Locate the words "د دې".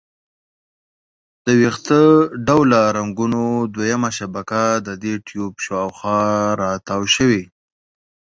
4.87-5.13